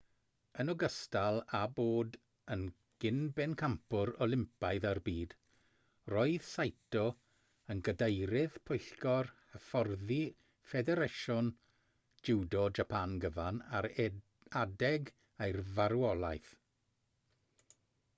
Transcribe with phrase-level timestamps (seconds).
[0.61, 2.15] yn ogystal â bod
[2.55, 2.63] yn
[3.03, 5.35] gyn-bencampwr olympaidd a'r byd
[6.15, 7.03] roedd saito
[7.75, 10.19] yn gadeirydd pwyllgor hyfforddi
[10.73, 11.53] ffederasiwn
[12.29, 13.89] jiwdo japan gyfan ar
[14.67, 15.13] adeg
[15.49, 16.51] ei farwolaeth